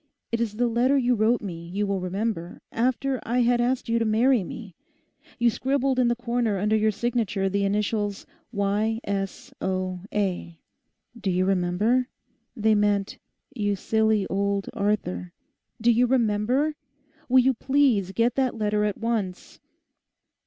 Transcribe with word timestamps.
It 0.31 0.41
is 0.41 0.55
the 0.55 0.65
letter 0.65 0.97
you 0.97 1.13
wrote 1.13 1.43
me, 1.43 1.63
you 1.67 1.85
will 1.85 1.99
remember, 1.99 2.59
after 2.71 3.19
I 3.21 3.41
had 3.41 3.61
asked 3.61 3.87
you 3.87 3.99
to 3.99 4.03
marry 4.03 4.43
me. 4.43 4.73
You 5.37 5.51
scribbled 5.51 5.99
in 5.99 6.07
the 6.07 6.15
corner 6.15 6.57
under 6.57 6.75
your 6.75 6.89
signature 6.89 7.49
the 7.49 7.65
initials 7.65 8.25
"Y.S.O.A."—do 8.51 11.29
you 11.29 11.45
remember? 11.45 12.07
They 12.55 12.73
meant, 12.73 13.19
You 13.53 13.75
Silly 13.75 14.25
Old 14.25 14.71
Arthur!—do 14.73 15.91
you 15.91 16.07
remember? 16.07 16.73
Will 17.29 17.39
you 17.41 17.53
please 17.53 18.11
get 18.11 18.33
that 18.33 18.57
letter 18.57 18.83
at 18.85 18.97
once? 18.97 19.59